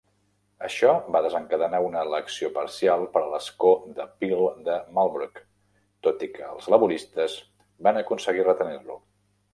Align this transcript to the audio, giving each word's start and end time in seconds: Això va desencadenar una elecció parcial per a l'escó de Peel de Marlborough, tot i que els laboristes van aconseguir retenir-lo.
Això 0.67 0.93
va 1.15 1.19
desencadenar 1.25 1.81
una 1.87 2.01
elecció 2.07 2.49
parcial 2.55 3.05
per 3.17 3.21
a 3.25 3.29
l'escó 3.33 3.75
de 3.99 4.07
Peel 4.23 4.41
de 4.71 4.79
Marlborough, 4.97 5.45
tot 6.09 6.27
i 6.29 6.31
que 6.39 6.49
els 6.49 6.71
laboristes 6.77 7.37
van 7.89 8.01
aconseguir 8.05 8.49
retenir-lo. 8.53 8.99